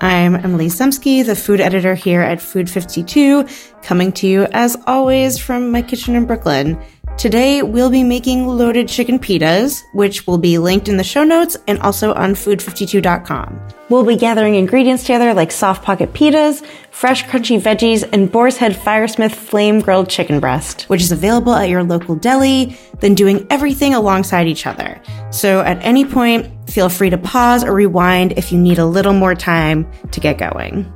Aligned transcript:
I'm 0.00 0.36
Emily 0.36 0.66
Ziemski, 0.66 1.26
the 1.26 1.34
food 1.34 1.60
editor 1.60 1.96
here 1.96 2.20
at 2.20 2.40
Food 2.40 2.70
52, 2.70 3.44
coming 3.82 4.12
to 4.12 4.28
you 4.28 4.44
as 4.52 4.76
always 4.86 5.38
from 5.38 5.72
my 5.72 5.82
kitchen 5.82 6.14
in 6.14 6.24
Brooklyn. 6.24 6.80
Today, 7.18 7.62
we'll 7.62 7.90
be 7.90 8.04
making 8.04 8.46
loaded 8.46 8.86
chicken 8.86 9.18
pitas, 9.18 9.82
which 9.92 10.24
will 10.28 10.38
be 10.38 10.56
linked 10.56 10.88
in 10.88 10.98
the 10.98 11.02
show 11.02 11.24
notes 11.24 11.56
and 11.66 11.80
also 11.80 12.14
on 12.14 12.34
food52.com. 12.34 13.60
We'll 13.88 14.04
be 14.04 14.14
gathering 14.14 14.54
ingredients 14.54 15.02
together 15.02 15.34
like 15.34 15.50
soft 15.50 15.84
pocket 15.84 16.12
pitas, 16.12 16.64
fresh 16.92 17.24
crunchy 17.24 17.60
veggies, 17.60 18.08
and 18.12 18.30
Boar's 18.30 18.56
Head 18.56 18.72
Firesmith 18.72 19.34
flame 19.34 19.80
grilled 19.80 20.08
chicken 20.08 20.38
breast, 20.38 20.82
which 20.82 21.02
is 21.02 21.10
available 21.10 21.54
at 21.54 21.68
your 21.68 21.82
local 21.82 22.14
deli, 22.14 22.78
then 23.00 23.16
doing 23.16 23.44
everything 23.50 23.94
alongside 23.94 24.46
each 24.46 24.64
other. 24.64 25.02
So 25.32 25.62
at 25.62 25.84
any 25.84 26.04
point, 26.04 26.70
feel 26.70 26.88
free 26.88 27.10
to 27.10 27.18
pause 27.18 27.64
or 27.64 27.74
rewind 27.74 28.38
if 28.38 28.52
you 28.52 28.58
need 28.58 28.78
a 28.78 28.86
little 28.86 29.12
more 29.12 29.34
time 29.34 29.90
to 30.12 30.20
get 30.20 30.38
going. 30.38 30.86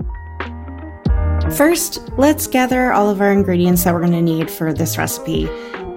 First, 1.56 1.98
let's 2.16 2.46
gather 2.46 2.92
all 2.92 3.10
of 3.10 3.20
our 3.20 3.32
ingredients 3.32 3.82
that 3.82 3.92
we're 3.92 4.00
going 4.00 4.12
to 4.12 4.22
need 4.22 4.48
for 4.48 4.72
this 4.72 4.96
recipe. 4.96 5.50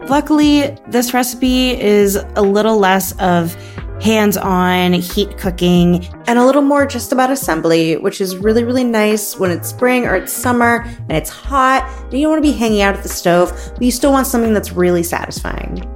Luckily, 0.07 0.77
this 0.87 1.15
recipe 1.15 1.81
is 1.81 2.15
a 2.35 2.41
little 2.41 2.77
less 2.77 3.13
of 3.19 3.55
hands 4.01 4.37
on 4.37 4.93
heat 4.93 5.37
cooking 5.37 6.05
and 6.27 6.37
a 6.37 6.45
little 6.45 6.61
more 6.61 6.85
just 6.85 7.11
about 7.11 7.31
assembly, 7.31 7.97
which 7.97 8.21
is 8.21 8.37
really, 8.37 8.63
really 8.63 8.83
nice 8.83 9.39
when 9.39 9.49
it's 9.49 9.69
spring 9.69 10.05
or 10.05 10.15
it's 10.15 10.31
summer 10.31 10.83
and 10.83 11.13
it's 11.13 11.29
hot 11.29 11.89
and 12.03 12.13
you 12.13 12.21
don't 12.21 12.33
want 12.33 12.43
to 12.43 12.51
be 12.51 12.55
hanging 12.55 12.81
out 12.81 12.95
at 12.95 13.01
the 13.01 13.09
stove, 13.09 13.51
but 13.73 13.81
you 13.81 13.91
still 13.91 14.11
want 14.11 14.27
something 14.27 14.53
that's 14.53 14.73
really 14.73 15.01
satisfying. 15.01 15.94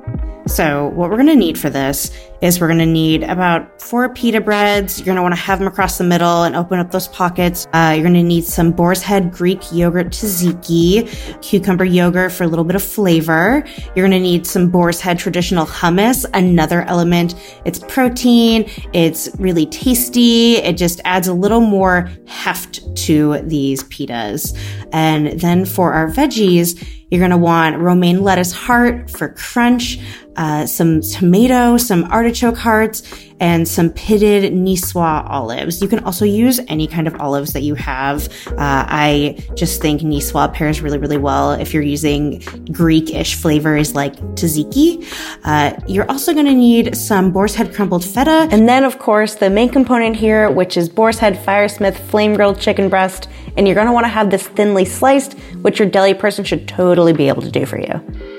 So, 0.50 0.88
what 0.88 1.12
we're 1.12 1.18
going 1.18 1.28
to 1.28 1.36
need 1.36 1.60
for 1.60 1.70
this 1.70 2.10
is 2.42 2.60
we're 2.60 2.68
going 2.68 2.80
to 2.80 2.86
need 2.86 3.22
about 3.22 3.80
four 3.80 4.12
pita 4.12 4.42
breads. 4.42 4.98
You're 4.98 5.06
going 5.06 5.18
to 5.18 5.22
want 5.22 5.36
to 5.36 5.40
have 5.40 5.60
them 5.60 5.68
across 5.68 6.00
the 6.00 6.04
middle 6.04 6.42
and 6.42 6.56
open 6.56 6.80
up 6.80 6.90
those 6.90 7.08
pockets. 7.10 7.68
Uh, 7.72 7.92
you're 7.94 8.04
going 8.04 8.16
to 8.16 8.24
need 8.24 8.44
some 8.46 8.72
boar's 8.72 9.04
head 9.04 9.32
Greek 9.32 9.62
yogurt 9.72 10.08
tzatziki, 10.08 11.42
cucumber 11.44 11.86
yogurt 11.86 12.32
for 12.32 12.46
a 12.46 12.48
little 12.48 12.66
bit 12.66 12.76
of 12.76 12.82
flavor. 12.82 13.64
You're 13.96 14.08
going 14.08 14.12
to 14.12 14.20
need 14.20 14.48
some 14.48 14.70
boar's 14.70 15.00
head 15.00 15.20
traditional 15.20 15.68
hummus, 15.68 16.26
another 16.34 16.82
element. 16.84 17.36
It's 17.64 17.80
protein. 17.80 18.68
It's 18.92 19.30
really 19.38 19.68
tasty. 19.68 20.56
It 20.56 20.78
just 20.78 21.00
adds 21.06 21.28
a 21.28 21.34
little 21.34 21.62
more 21.62 22.10
heft 22.26 22.96
to 23.06 23.40
these 23.44 23.84
pitas. 23.84 24.58
And 24.92 25.40
then 25.40 25.66
for 25.66 25.94
our 25.94 26.10
veggies, 26.10 26.84
you're 27.10 27.20
going 27.20 27.32
to 27.32 27.38
want 27.38 27.78
romaine 27.80 28.24
lettuce 28.24 28.52
heart 28.52 29.10
for 29.10 29.30
crunch, 29.30 30.00
uh, 30.36 30.66
some 30.66 31.02
tomato, 31.02 31.78
some 31.78 32.06
artichoke 32.06 32.58
hearts, 32.58 33.04
and 33.40 33.68
some 33.68 33.90
pitted 33.90 34.54
Niçoise 34.54 35.30
olives. 35.30 35.82
You 35.82 35.88
can 35.88 36.00
also 36.04 36.26
use 36.26 36.60
any 36.68 36.88
kind 36.88 37.08
of 37.08 37.16
olives 37.22 37.54
that 37.54 37.62
you 37.62 37.76
have. 37.76 38.28
Uh, 38.48 38.56
I 38.58 39.38
just 39.56 39.82
think 39.82 40.02
Niçoise 40.02 40.54
pairs 40.54 40.82
really, 40.82 40.98
really 40.98 41.18
well 41.18 41.52
if 41.52 41.74
you're 41.74 41.84
using 41.84 42.40
Greek-ish 42.72 43.36
flavors 43.36 43.96
like 43.96 44.16
tzatziki. 44.36 45.06
Uh, 45.44 45.74
you're 45.88 46.10
also 46.10 46.34
going 46.34 46.46
to 46.46 46.54
need 46.54 46.96
some 46.98 47.32
boar's 47.32 47.56
head 47.56 47.74
crumbled 47.74 48.04
feta. 48.04 48.48
And 48.52 48.68
then, 48.68 48.84
of 48.84 49.00
course, 49.00 49.36
the 49.36 49.50
main 49.50 49.70
component 49.70 50.16
here, 50.16 50.52
which 50.52 50.76
is 50.76 50.90
boar's 50.90 51.20
head 51.20 51.36
Firesmith 51.36 51.98
flame 52.10 52.36
grilled 52.36 52.60
chicken 52.60 52.90
breast. 52.90 53.30
And 53.58 53.68
you're 53.68 53.76
going 53.76 53.88
to 53.88 53.94
want 53.94 54.06
to 54.06 54.10
have 54.10 54.32
this 54.32 54.48
thinly 54.48 54.86
sliced, 54.86 55.34
which 55.62 55.80
your 55.80 55.90
deli 55.90 56.14
person 56.14 56.44
should 56.44 56.68
totally 56.68 57.14
be 57.14 57.28
able 57.28 57.42
to 57.42 57.52
do 57.52 57.66
for 57.66 57.80
you. 57.80 58.39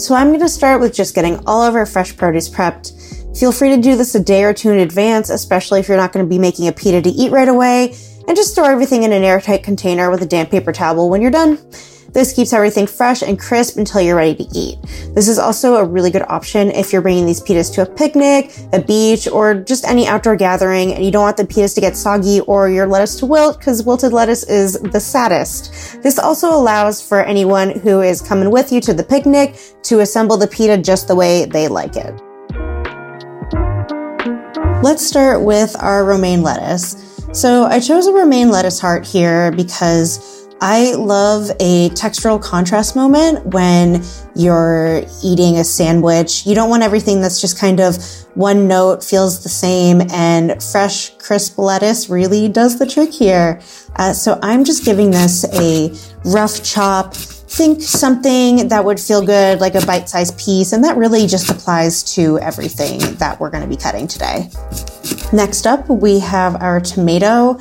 So 0.00 0.14
I'm 0.14 0.28
going 0.28 0.40
to 0.40 0.48
start 0.48 0.80
with 0.80 0.94
just 0.94 1.14
getting 1.14 1.46
all 1.46 1.62
of 1.62 1.74
our 1.74 1.84
fresh 1.84 2.16
produce 2.16 2.48
prepped. 2.48 3.38
Feel 3.38 3.52
free 3.52 3.68
to 3.68 3.76
do 3.76 3.96
this 3.96 4.14
a 4.14 4.20
day 4.20 4.44
or 4.44 4.54
two 4.54 4.70
in 4.70 4.78
advance, 4.78 5.28
especially 5.28 5.78
if 5.78 5.88
you're 5.88 5.98
not 5.98 6.14
going 6.14 6.24
to 6.24 6.28
be 6.28 6.38
making 6.38 6.68
a 6.68 6.72
pita 6.72 7.02
to 7.02 7.10
eat 7.10 7.30
right 7.30 7.46
away, 7.46 7.94
and 8.26 8.34
just 8.34 8.52
store 8.52 8.70
everything 8.70 9.02
in 9.02 9.12
an 9.12 9.22
airtight 9.22 9.62
container 9.62 10.10
with 10.10 10.22
a 10.22 10.26
damp 10.26 10.50
paper 10.50 10.72
towel 10.72 11.10
when 11.10 11.20
you're 11.20 11.30
done. 11.30 11.58
This 12.12 12.32
keeps 12.32 12.52
everything 12.52 12.86
fresh 12.86 13.22
and 13.22 13.38
crisp 13.38 13.76
until 13.76 14.00
you're 14.00 14.16
ready 14.16 14.34
to 14.34 14.50
eat. 14.52 14.78
This 15.14 15.28
is 15.28 15.38
also 15.38 15.76
a 15.76 15.84
really 15.84 16.10
good 16.10 16.24
option 16.28 16.70
if 16.70 16.92
you're 16.92 17.02
bringing 17.02 17.24
these 17.24 17.40
pitas 17.40 17.72
to 17.74 17.82
a 17.82 17.86
picnic, 17.86 18.52
a 18.72 18.80
beach, 18.80 19.28
or 19.28 19.54
just 19.54 19.84
any 19.84 20.08
outdoor 20.08 20.34
gathering 20.36 20.92
and 20.92 21.04
you 21.04 21.10
don't 21.10 21.22
want 21.22 21.36
the 21.36 21.44
pitas 21.44 21.74
to 21.76 21.80
get 21.80 21.96
soggy 21.96 22.40
or 22.40 22.68
your 22.68 22.86
lettuce 22.86 23.18
to 23.20 23.26
wilt 23.26 23.58
because 23.58 23.84
wilted 23.84 24.12
lettuce 24.12 24.42
is 24.44 24.80
the 24.80 25.00
saddest. 25.00 26.02
This 26.02 26.18
also 26.18 26.52
allows 26.52 27.06
for 27.06 27.20
anyone 27.22 27.70
who 27.70 28.00
is 28.00 28.20
coming 28.20 28.50
with 28.50 28.72
you 28.72 28.80
to 28.80 28.92
the 28.92 29.04
picnic 29.04 29.56
to 29.82 30.00
assemble 30.00 30.36
the 30.36 30.48
pita 30.48 30.78
just 30.78 31.06
the 31.06 31.14
way 31.14 31.44
they 31.44 31.68
like 31.68 31.96
it. 31.96 32.20
Let's 34.82 35.06
start 35.06 35.42
with 35.42 35.76
our 35.78 36.04
romaine 36.04 36.42
lettuce. 36.42 36.96
So 37.32 37.64
I 37.64 37.78
chose 37.78 38.08
a 38.08 38.12
romaine 38.12 38.50
lettuce 38.50 38.80
heart 38.80 39.06
here 39.06 39.52
because 39.52 40.39
I 40.62 40.92
love 40.92 41.50
a 41.58 41.88
textural 41.90 42.42
contrast 42.42 42.94
moment 42.94 43.46
when 43.46 44.02
you're 44.34 45.02
eating 45.24 45.56
a 45.56 45.64
sandwich. 45.64 46.46
You 46.46 46.54
don't 46.54 46.68
want 46.68 46.82
everything 46.82 47.22
that's 47.22 47.40
just 47.40 47.58
kind 47.58 47.80
of 47.80 47.96
one 48.34 48.68
note, 48.68 49.02
feels 49.02 49.42
the 49.42 49.48
same, 49.48 50.02
and 50.10 50.62
fresh, 50.62 51.16
crisp 51.16 51.56
lettuce 51.56 52.10
really 52.10 52.48
does 52.48 52.78
the 52.78 52.86
trick 52.86 53.10
here. 53.10 53.60
Uh, 53.96 54.12
so 54.12 54.38
I'm 54.42 54.64
just 54.64 54.84
giving 54.84 55.10
this 55.10 55.44
a 55.54 55.94
rough 56.28 56.62
chop. 56.62 57.14
Think 57.14 57.82
something 57.82 58.68
that 58.68 58.84
would 58.84 59.00
feel 59.00 59.24
good, 59.24 59.60
like 59.60 59.74
a 59.74 59.84
bite 59.84 60.08
sized 60.10 60.38
piece, 60.38 60.72
and 60.72 60.84
that 60.84 60.96
really 60.96 61.26
just 61.26 61.48
applies 61.50 62.02
to 62.14 62.38
everything 62.38 63.00
that 63.16 63.40
we're 63.40 63.50
going 63.50 63.64
to 63.64 63.68
be 63.68 63.76
cutting 63.76 64.06
today. 64.06 64.50
Next 65.32 65.66
up, 65.66 65.88
we 65.88 66.18
have 66.20 66.60
our 66.62 66.80
tomato. 66.80 67.58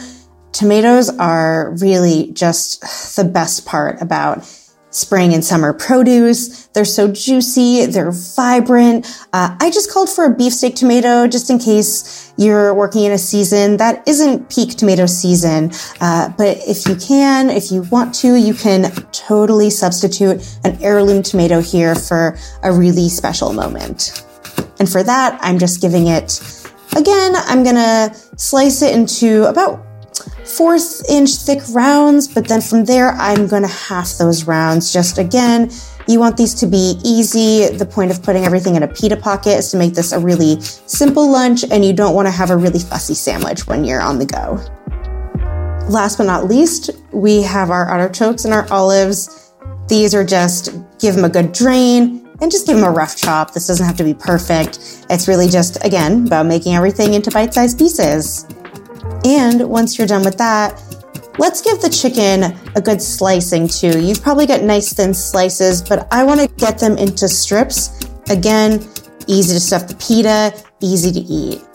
Tomatoes 0.59 1.09
are 1.19 1.73
really 1.79 2.33
just 2.33 3.15
the 3.15 3.23
best 3.23 3.65
part 3.65 4.01
about 4.01 4.43
spring 4.89 5.33
and 5.33 5.45
summer 5.45 5.71
produce. 5.71 6.67
They're 6.73 6.83
so 6.83 7.09
juicy. 7.09 7.85
They're 7.85 8.11
vibrant. 8.11 9.05
Uh, 9.31 9.55
I 9.57 9.71
just 9.71 9.89
called 9.89 10.09
for 10.09 10.25
a 10.25 10.35
beefsteak 10.35 10.75
tomato 10.75 11.27
just 11.27 11.49
in 11.49 11.59
case 11.59 12.33
you're 12.37 12.73
working 12.73 13.05
in 13.05 13.13
a 13.13 13.17
season 13.17 13.77
that 13.77 14.05
isn't 14.05 14.49
peak 14.49 14.75
tomato 14.75 15.05
season. 15.05 15.71
Uh, 16.01 16.27
but 16.37 16.57
if 16.67 16.85
you 16.89 16.97
can, 16.97 17.49
if 17.49 17.71
you 17.71 17.83
want 17.83 18.13
to, 18.15 18.35
you 18.35 18.53
can 18.53 18.91
totally 19.13 19.69
substitute 19.69 20.45
an 20.65 20.77
heirloom 20.83 21.23
tomato 21.23 21.61
here 21.61 21.95
for 21.95 22.37
a 22.63 22.73
really 22.73 23.07
special 23.07 23.53
moment. 23.53 24.25
And 24.77 24.89
for 24.89 25.03
that, 25.03 25.39
I'm 25.41 25.57
just 25.57 25.81
giving 25.81 26.07
it, 26.07 26.41
again, 26.97 27.37
I'm 27.37 27.63
gonna 27.63 28.13
slice 28.35 28.81
it 28.81 28.93
into 28.93 29.45
about 29.45 29.85
fourth 30.49 31.07
inch 31.09 31.35
thick 31.35 31.61
rounds, 31.69 32.27
but 32.27 32.47
then 32.47 32.61
from 32.61 32.85
there, 32.85 33.11
I'm 33.11 33.47
to 33.47 33.67
half 33.67 34.17
those 34.17 34.45
rounds. 34.45 34.91
Just 34.91 35.17
again, 35.17 35.69
you 36.07 36.19
want 36.19 36.37
these 36.37 36.53
to 36.55 36.67
be 36.67 36.99
easy. 37.03 37.67
The 37.67 37.85
point 37.85 38.11
of 38.11 38.23
putting 38.23 38.45
everything 38.45 38.75
in 38.75 38.83
a 38.83 38.87
pita 38.87 39.15
pocket 39.15 39.57
is 39.57 39.69
to 39.71 39.77
make 39.77 39.93
this 39.93 40.11
a 40.11 40.19
really 40.19 40.59
simple 40.61 41.31
lunch, 41.31 41.63
and 41.63 41.85
you 41.85 41.93
don't 41.93 42.15
want 42.15 42.27
to 42.27 42.31
have 42.31 42.49
a 42.49 42.57
really 42.57 42.79
fussy 42.79 43.13
sandwich 43.13 43.67
when 43.67 43.83
you're 43.83 44.01
on 44.01 44.17
the 44.17 44.25
go. 44.25 44.59
Last 45.87 46.17
but 46.17 46.25
not 46.25 46.45
least, 46.45 46.89
we 47.11 47.41
have 47.43 47.69
our 47.69 47.85
artichokes 47.85 48.45
and 48.45 48.53
our 48.53 48.71
olives. 48.71 49.53
These 49.87 50.13
are 50.13 50.23
just 50.23 50.73
give 50.99 51.15
them 51.15 51.25
a 51.25 51.29
good 51.29 51.51
drain 51.51 52.27
and 52.41 52.51
just 52.51 52.67
give 52.67 52.75
them 52.75 52.85
a 52.85 52.91
rough 52.91 53.15
chop. 53.17 53.53
This 53.53 53.67
doesn't 53.67 53.85
have 53.85 53.97
to 53.97 54.03
be 54.03 54.13
perfect. 54.13 55.03
It's 55.09 55.27
really 55.27 55.49
just, 55.49 55.83
again, 55.83 56.27
about 56.27 56.45
making 56.45 56.75
everything 56.75 57.13
into 57.13 57.31
bite 57.31 57.53
sized 57.53 57.77
pieces. 57.77 58.45
And 59.25 59.69
once 59.69 59.97
you're 59.97 60.07
done 60.07 60.23
with 60.23 60.37
that, 60.37 60.81
Let's 61.39 61.61
give 61.61 61.79
the 61.79 61.89
chicken 61.89 62.53
a 62.75 62.81
good 62.81 63.01
slicing 63.01 63.69
too. 63.69 63.97
You've 63.97 64.21
probably 64.21 64.45
got 64.45 64.61
nice 64.61 64.91
thin 64.91 65.13
slices, 65.13 65.81
but 65.81 66.05
I 66.11 66.25
want 66.25 66.41
to 66.41 66.47
get 66.57 66.79
them 66.79 66.97
into 66.97 67.29
strips. 67.29 68.05
Again, 68.29 68.85
easy 69.25 69.53
to 69.53 69.59
stuff 69.61 69.87
the 69.87 69.95
pita, 69.95 70.53
easy 70.81 71.13
to 71.13 71.19
eat. 71.19 71.68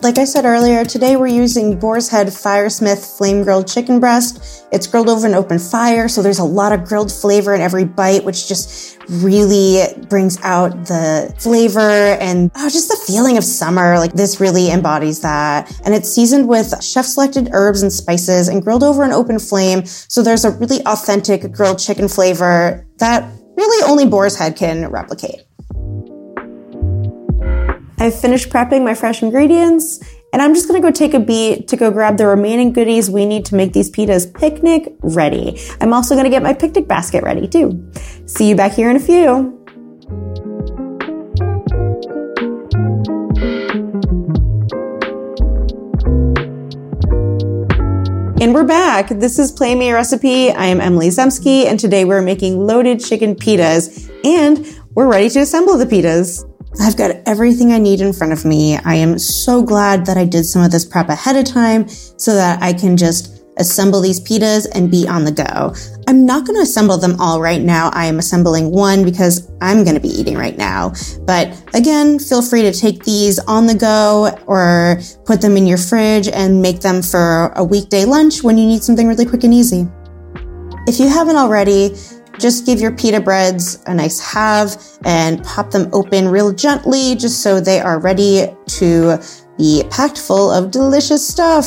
Like 0.00 0.18
I 0.18 0.24
said 0.24 0.44
earlier, 0.44 0.84
today 0.84 1.16
we're 1.16 1.26
using 1.26 1.76
Boar's 1.76 2.08
Head 2.08 2.28
Firesmith 2.28 3.16
flame 3.18 3.42
grilled 3.42 3.66
chicken 3.66 3.98
breast. 3.98 4.64
It's 4.70 4.86
grilled 4.86 5.08
over 5.08 5.26
an 5.26 5.34
open 5.34 5.58
fire, 5.58 6.06
so 6.06 6.22
there's 6.22 6.38
a 6.38 6.44
lot 6.44 6.70
of 6.70 6.84
grilled 6.84 7.10
flavor 7.10 7.52
in 7.52 7.60
every 7.60 7.84
bite, 7.84 8.22
which 8.22 8.46
just 8.46 8.96
really 9.08 9.82
brings 10.08 10.38
out 10.42 10.70
the 10.86 11.34
flavor 11.38 11.80
and 11.80 12.48
oh, 12.54 12.68
just 12.68 12.88
the 12.88 13.12
feeling 13.12 13.36
of 13.36 13.42
summer. 13.42 13.98
Like 13.98 14.12
this 14.12 14.38
really 14.38 14.70
embodies 14.70 15.20
that. 15.22 15.68
And 15.84 15.92
it's 15.92 16.08
seasoned 16.08 16.48
with 16.48 16.80
chef 16.80 17.04
selected 17.04 17.48
herbs 17.52 17.82
and 17.82 17.92
spices 17.92 18.46
and 18.46 18.62
grilled 18.62 18.84
over 18.84 19.02
an 19.02 19.12
open 19.12 19.40
flame. 19.40 19.84
So 19.84 20.22
there's 20.22 20.44
a 20.44 20.52
really 20.52 20.78
authentic 20.86 21.50
grilled 21.50 21.80
chicken 21.80 22.06
flavor 22.06 22.86
that 22.98 23.28
really 23.56 23.90
only 23.90 24.06
Boar's 24.06 24.36
Head 24.36 24.54
can 24.54 24.88
replicate. 24.92 25.47
I've 28.00 28.18
finished 28.18 28.50
prepping 28.50 28.84
my 28.84 28.94
fresh 28.94 29.22
ingredients 29.22 29.98
and 30.32 30.40
I'm 30.40 30.54
just 30.54 30.68
to 30.80 30.86
go 30.86 30.92
take 30.92 31.14
a 31.14 31.20
beat 31.20 31.66
to 31.68 31.76
go 31.76 31.90
grab 31.90 32.16
the 32.16 32.26
remaining 32.28 32.72
goodies 32.72 33.10
we 33.10 33.26
need 33.26 33.44
to 33.46 33.56
make 33.56 33.72
these 33.72 33.90
pitas 33.90 34.32
picnic 34.32 34.94
ready. 35.00 35.58
I'm 35.80 35.92
also 35.92 36.14
to 36.24 36.30
get 36.30 36.42
my 36.42 36.52
picnic 36.52 36.86
basket 36.86 37.24
ready 37.24 37.48
too. 37.48 37.90
See 38.26 38.48
you 38.48 38.54
back 38.54 38.72
here 38.72 38.88
in 38.88 38.96
a 38.96 39.00
few. 39.00 39.54
And 48.40 48.54
we're 48.54 48.64
back. 48.64 49.08
This 49.08 49.40
is 49.40 49.50
Play 49.50 49.74
Me 49.74 49.90
a 49.90 49.94
Recipe. 49.94 50.52
I 50.52 50.66
am 50.66 50.80
Emily 50.80 51.08
Ziemski, 51.08 51.64
and 51.64 51.80
today 51.80 52.04
we're 52.04 52.22
making 52.22 52.64
loaded 52.64 53.04
chicken 53.04 53.34
pitas, 53.34 54.08
and 54.24 54.64
we're 54.94 55.10
ready 55.10 55.28
to 55.30 55.40
assemble 55.40 55.76
the 55.76 55.86
pitas. 55.86 56.47
I've 56.80 56.96
got 56.96 57.16
everything 57.26 57.72
I 57.72 57.78
need 57.78 58.00
in 58.00 58.12
front 58.12 58.32
of 58.32 58.44
me. 58.44 58.78
I 58.78 58.94
am 58.94 59.18
so 59.18 59.62
glad 59.62 60.06
that 60.06 60.16
I 60.16 60.24
did 60.24 60.44
some 60.44 60.62
of 60.62 60.70
this 60.70 60.84
prep 60.84 61.08
ahead 61.08 61.36
of 61.36 61.44
time 61.44 61.88
so 61.88 62.34
that 62.34 62.62
I 62.62 62.72
can 62.72 62.96
just 62.96 63.42
assemble 63.58 64.00
these 64.00 64.20
pitas 64.20 64.66
and 64.72 64.90
be 64.90 65.06
on 65.08 65.24
the 65.24 65.32
go. 65.32 65.74
I'm 66.06 66.24
not 66.24 66.46
going 66.46 66.56
to 66.56 66.62
assemble 66.62 66.96
them 66.96 67.20
all 67.20 67.40
right 67.40 67.60
now. 67.60 67.90
I 67.92 68.06
am 68.06 68.18
assembling 68.18 68.70
one 68.70 69.04
because 69.04 69.50
I'm 69.60 69.82
going 69.82 69.96
to 69.96 70.00
be 70.00 70.08
eating 70.08 70.36
right 70.36 70.56
now. 70.56 70.92
But 71.22 71.60
again, 71.74 72.20
feel 72.20 72.40
free 72.40 72.62
to 72.62 72.72
take 72.72 73.04
these 73.04 73.38
on 73.40 73.66
the 73.66 73.74
go 73.74 74.30
or 74.46 75.00
put 75.24 75.40
them 75.40 75.56
in 75.56 75.66
your 75.66 75.78
fridge 75.78 76.28
and 76.28 76.62
make 76.62 76.80
them 76.80 77.02
for 77.02 77.52
a 77.56 77.64
weekday 77.64 78.04
lunch 78.04 78.42
when 78.44 78.56
you 78.56 78.66
need 78.66 78.84
something 78.84 79.08
really 79.08 79.26
quick 79.26 79.44
and 79.44 79.52
easy. 79.52 79.88
If 80.86 81.00
you 81.00 81.08
haven't 81.08 81.36
already, 81.36 81.94
just 82.38 82.66
give 82.66 82.80
your 82.80 82.92
pita 82.92 83.20
breads 83.20 83.82
a 83.86 83.94
nice 83.94 84.20
halve 84.20 84.76
and 85.04 85.42
pop 85.44 85.70
them 85.70 85.88
open 85.92 86.28
real 86.28 86.52
gently 86.52 87.14
just 87.14 87.42
so 87.42 87.60
they 87.60 87.80
are 87.80 88.00
ready 88.00 88.46
to 88.66 89.18
be 89.56 89.82
packed 89.90 90.18
full 90.18 90.50
of 90.50 90.70
delicious 90.70 91.26
stuff. 91.26 91.64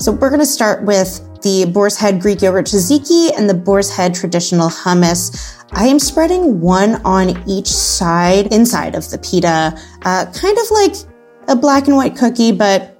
So 0.00 0.12
we're 0.12 0.30
going 0.30 0.40
to 0.40 0.46
start 0.46 0.84
with 0.84 1.20
the 1.42 1.66
Boar's 1.66 1.96
Head 1.96 2.20
Greek 2.20 2.42
yogurt 2.42 2.66
tzatziki 2.66 3.36
and 3.36 3.48
the 3.48 3.54
Boar's 3.54 3.94
Head 3.94 4.14
traditional 4.14 4.68
hummus. 4.68 5.64
I 5.72 5.86
am 5.86 5.98
spreading 5.98 6.60
one 6.60 6.96
on 7.04 7.42
each 7.48 7.66
side 7.68 8.52
inside 8.52 8.94
of 8.94 9.10
the 9.10 9.18
pita, 9.18 9.78
uh, 10.02 10.26
kind 10.32 10.58
of 10.58 10.70
like 10.70 10.94
a 11.48 11.56
black 11.56 11.86
and 11.86 11.96
white 11.96 12.16
cookie, 12.16 12.52
but 12.52 12.93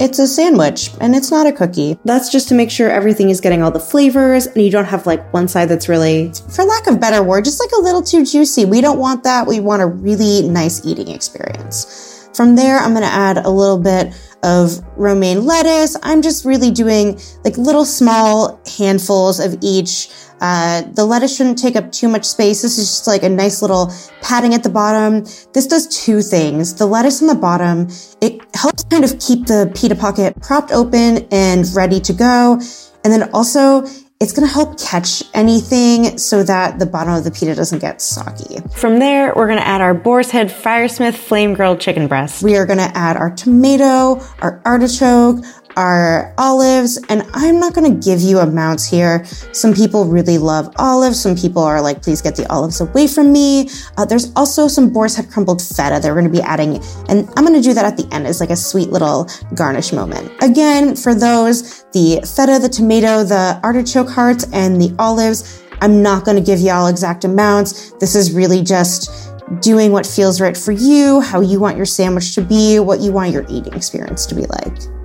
it's 0.00 0.18
a 0.18 0.26
sandwich 0.26 0.90
and 1.00 1.14
it's 1.14 1.30
not 1.30 1.46
a 1.46 1.52
cookie. 1.52 1.98
That's 2.04 2.30
just 2.30 2.48
to 2.48 2.54
make 2.54 2.70
sure 2.70 2.90
everything 2.90 3.30
is 3.30 3.40
getting 3.40 3.62
all 3.62 3.70
the 3.70 3.80
flavors 3.80 4.46
and 4.46 4.62
you 4.62 4.70
don't 4.70 4.84
have 4.84 5.06
like 5.06 5.32
one 5.32 5.48
side 5.48 5.68
that's 5.68 5.88
really, 5.88 6.32
for 6.50 6.64
lack 6.64 6.86
of 6.86 7.00
better 7.00 7.22
word, 7.22 7.44
just 7.44 7.60
like 7.60 7.70
a 7.78 7.82
little 7.82 8.02
too 8.02 8.24
juicy. 8.24 8.64
We 8.64 8.80
don't 8.80 8.98
want 8.98 9.24
that. 9.24 9.46
We 9.46 9.60
want 9.60 9.82
a 9.82 9.86
really 9.86 10.48
nice 10.48 10.84
eating 10.86 11.08
experience. 11.08 12.07
From 12.38 12.54
there, 12.54 12.78
I'm 12.78 12.92
going 12.92 13.02
to 13.02 13.12
add 13.12 13.38
a 13.38 13.50
little 13.50 13.80
bit 13.80 14.14
of 14.44 14.78
romaine 14.96 15.44
lettuce. 15.44 15.96
I'm 16.04 16.22
just 16.22 16.44
really 16.44 16.70
doing 16.70 17.18
like 17.44 17.58
little 17.58 17.84
small 17.84 18.60
handfuls 18.78 19.40
of 19.40 19.56
each. 19.60 20.08
Uh, 20.40 20.82
the 20.92 21.04
lettuce 21.04 21.36
shouldn't 21.36 21.58
take 21.58 21.74
up 21.74 21.90
too 21.90 22.06
much 22.06 22.24
space. 22.24 22.62
This 22.62 22.78
is 22.78 22.86
just 22.86 23.08
like 23.08 23.24
a 23.24 23.28
nice 23.28 23.60
little 23.60 23.92
padding 24.22 24.54
at 24.54 24.62
the 24.62 24.68
bottom. 24.68 25.24
This 25.52 25.66
does 25.66 25.88
two 25.88 26.22
things. 26.22 26.76
The 26.76 26.86
lettuce 26.86 27.20
on 27.22 27.26
the 27.26 27.34
bottom, 27.34 27.88
it 28.20 28.40
helps 28.54 28.84
kind 28.84 29.02
of 29.02 29.18
keep 29.18 29.46
the 29.46 29.72
pita 29.74 29.96
pocket 29.96 30.40
propped 30.40 30.70
open 30.70 31.26
and 31.32 31.66
ready 31.74 31.98
to 31.98 32.12
go. 32.12 32.60
And 33.02 33.12
then 33.12 33.30
also 33.32 33.84
it's 34.20 34.32
going 34.32 34.46
to 34.46 34.52
help 34.52 34.80
catch 34.80 35.22
anything 35.32 36.18
so 36.18 36.42
that 36.42 36.80
the 36.80 36.86
bottom 36.86 37.14
of 37.14 37.22
the 37.22 37.30
pita 37.30 37.54
doesn't 37.54 37.78
get 37.78 38.02
soggy. 38.02 38.58
From 38.74 38.98
there, 38.98 39.32
we're 39.36 39.46
going 39.46 39.60
to 39.60 39.66
add 39.66 39.80
our 39.80 39.94
Boar's 39.94 40.32
Head 40.32 40.48
Firesmith 40.48 41.14
Flame 41.14 41.54
Grilled 41.54 41.80
Chicken 41.80 42.08
Breast. 42.08 42.42
We 42.42 42.56
are 42.56 42.66
going 42.66 42.80
to 42.80 42.96
add 42.96 43.16
our 43.16 43.30
tomato, 43.30 44.20
our 44.40 44.60
artichoke, 44.64 45.44
our 45.78 46.34
olives, 46.38 46.98
and 47.08 47.22
I'm 47.34 47.60
not 47.60 47.72
to 47.88 48.08
give 48.08 48.20
you 48.20 48.40
amounts 48.40 48.84
here. 48.84 49.24
Some 49.52 49.72
people 49.72 50.06
really 50.06 50.36
love 50.36 50.74
olives. 50.76 51.22
Some 51.22 51.36
people 51.36 51.62
are 51.62 51.80
like, 51.80 52.02
please 52.02 52.20
get 52.20 52.34
the 52.34 52.50
olives 52.52 52.80
away 52.80 53.06
from 53.06 53.32
me. 53.32 53.70
Uh, 53.96 54.04
there's 54.04 54.32
also 54.34 54.66
some 54.66 54.90
boar's 54.90 55.14
head 55.14 55.30
crumbled 55.30 55.62
feta 55.62 56.00
that 56.02 56.04
we're 56.04 56.14
to 56.24 56.30
be 56.30 56.42
adding, 56.42 56.82
and 57.08 57.28
I'm 57.36 57.46
to 57.54 57.62
do 57.62 57.74
that 57.74 57.84
at 57.84 57.96
the 57.96 58.12
end 58.12 58.26
as 58.26 58.40
like 58.40 58.50
a 58.50 58.56
sweet 58.56 58.90
little 58.90 59.30
garnish 59.54 59.92
moment. 59.92 60.32
Again, 60.42 60.96
for 60.96 61.14
those, 61.14 61.84
the 61.92 62.20
feta, 62.26 62.58
the 62.60 62.68
tomato, 62.68 63.22
the 63.22 63.60
artichoke 63.62 64.10
hearts, 64.10 64.46
and 64.52 64.82
the 64.82 64.94
olives, 64.98 65.62
I'm 65.80 66.02
not 66.02 66.24
going 66.24 66.36
to 66.36 66.42
give 66.42 66.58
y'all 66.58 66.88
exact 66.88 67.24
amounts. 67.24 67.92
This 68.00 68.16
is 68.16 68.32
really 68.32 68.64
just 68.64 69.30
doing 69.60 69.92
what 69.92 70.04
feels 70.04 70.40
right 70.40 70.56
for 70.56 70.72
you, 70.72 71.20
how 71.20 71.40
you 71.40 71.60
want 71.60 71.76
your 71.76 71.86
sandwich 71.86 72.34
to 72.34 72.42
be, 72.42 72.80
what 72.80 72.98
you 72.98 73.12
want 73.12 73.32
your 73.32 73.46
eating 73.48 73.72
experience 73.74 74.26
to 74.26 74.34
be 74.34 74.44
like. 74.46 74.97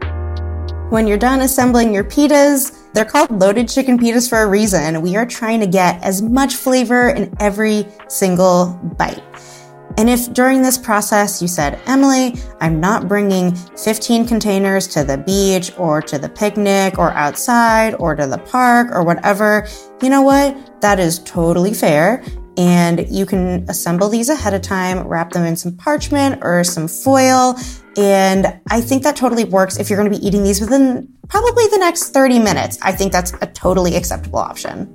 When 0.94 1.08
you're 1.08 1.18
done 1.18 1.42
assembling 1.42 1.92
your 1.92 2.04
pitas, 2.04 2.94
they're 2.94 3.04
called 3.04 3.32
loaded 3.32 3.68
chicken 3.68 3.98
pitas 3.98 4.30
for 4.30 4.44
a 4.44 4.48
reason. 4.48 5.02
We 5.02 5.16
are 5.16 5.26
trying 5.26 5.60
to 5.62 5.66
get 5.66 6.00
as 6.04 6.22
much 6.22 6.54
flavor 6.54 7.10
in 7.10 7.34
every 7.40 7.88
single 8.10 8.80
bite. 8.96 9.24
And 9.98 10.08
if 10.08 10.32
during 10.34 10.62
this 10.62 10.78
process 10.78 11.42
you 11.42 11.48
said, 11.48 11.80
Emily, 11.88 12.36
I'm 12.62 12.80
not 12.80 13.08
bringing 13.08 13.56
15 13.56 14.28
containers 14.28 14.88
to 14.90 15.04
the 15.04 15.18
beach 15.18 15.72
or 15.80 16.00
to 16.04 16.20
the 16.20 16.30
picnic 16.30 17.00
or 17.00 17.12
outside 17.14 17.96
or 17.96 18.14
to 18.14 18.28
the 18.28 18.38
park 18.38 18.90
or 18.92 19.04
whatever, 19.04 19.68
you 20.00 20.10
know 20.10 20.22
what? 20.22 20.80
That 20.82 21.00
is 21.00 21.18
totally 21.24 21.74
fair. 21.74 22.24
And 22.58 23.10
you 23.10 23.26
can 23.26 23.68
assemble 23.70 24.10
these 24.10 24.30
ahead 24.30 24.54
of 24.54 24.62
time, 24.62 25.08
wrap 25.08 25.32
them 25.32 25.44
in 25.44 25.56
some 25.56 25.76
parchment 25.76 26.40
or 26.44 26.64
some 26.64 26.88
foil. 26.88 27.58
And 27.98 28.60
I 28.70 28.82
think 28.82 29.04
that 29.04 29.16
totally 29.16 29.44
works 29.44 29.80
if 29.80 29.90
you're 29.90 29.98
going 29.98 30.12
to 30.12 30.18
be 30.18 30.26
eating 30.26 30.44
these 30.44 30.62
within 30.62 31.12
probably 31.30 31.68
the 31.68 31.80
next 31.80 32.10
30 32.10 32.40
minutes. 32.40 32.78
I 32.82 32.92
think 32.92 33.12
that's 33.12 33.34
a 33.42 33.48
totally 33.48 33.96
acceptable 33.96 34.40
option. 34.40 34.86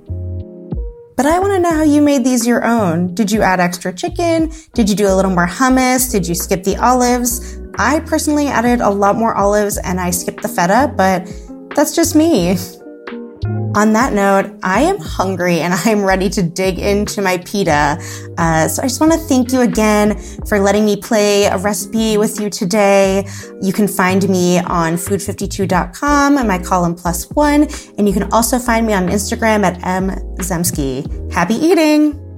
But 1.17 1.25
I 1.25 1.37
want 1.39 1.51
to 1.51 1.59
know 1.59 1.71
how 1.71 1.83
you 1.83 2.01
made 2.01 2.23
these 2.23 2.47
your 2.47 2.63
own. 2.63 3.13
Did 3.13 3.29
you 3.29 3.41
add 3.41 3.59
extra 3.59 3.91
chicken? 3.91 4.53
Did 4.73 4.89
you 4.89 4.95
do 4.95 5.05
a 5.05 5.13
little 5.13 5.31
more 5.31 5.47
hummus? 5.47 6.09
Did 6.09 6.25
you 6.25 6.33
skip 6.33 6.63
the 6.63 6.77
olives? 6.77 7.59
I 7.77 7.99
personally 7.99 8.47
added 8.47 8.79
a 8.79 8.89
lot 8.89 9.17
more 9.17 9.35
olives 9.35 9.77
and 9.77 9.99
I 9.99 10.11
skipped 10.11 10.41
the 10.41 10.47
feta, 10.47 10.93
but 10.95 11.27
that's 11.75 11.93
just 11.93 12.15
me. 12.15 12.57
On 13.75 13.93
that 13.93 14.13
note, 14.13 14.59
I 14.63 14.81
am 14.81 14.97
hungry 14.99 15.59
and 15.59 15.73
I'm 15.85 16.03
ready 16.03 16.29
to 16.29 16.41
dig 16.41 16.79
into 16.79 17.21
my 17.21 17.37
pita. 17.37 17.97
Uh, 18.37 18.67
so 18.67 18.81
I 18.81 18.85
just 18.85 18.99
want 18.99 19.13
to 19.13 19.19
thank 19.19 19.51
you 19.51 19.61
again 19.61 20.19
for 20.47 20.59
letting 20.59 20.85
me 20.85 20.95
play 20.95 21.45
a 21.45 21.57
recipe 21.57 22.17
with 22.17 22.39
you 22.39 22.49
today. 22.49 23.27
You 23.61 23.73
can 23.73 23.87
find 23.87 24.27
me 24.27 24.59
on 24.59 24.93
food52.com 24.93 26.37
and 26.37 26.47
my 26.47 26.59
column 26.59 26.95
plus 26.95 27.29
one. 27.31 27.67
And 27.97 28.07
you 28.07 28.13
can 28.13 28.31
also 28.31 28.57
find 28.57 28.87
me 28.87 28.93
on 28.93 29.07
Instagram 29.07 29.63
at 29.63 29.79
mzemsky. 29.81 31.31
Happy 31.31 31.55
eating! 31.55 32.28